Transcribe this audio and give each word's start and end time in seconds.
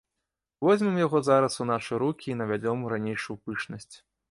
Возьмем 0.67 0.95
яго 1.05 1.21
зараз 1.27 1.59
у 1.65 1.67
нашы 1.73 2.01
рукі 2.05 2.27
і 2.33 2.39
навядзём 2.41 2.79
ранейшую 2.95 3.37
пышнасць. 3.47 3.95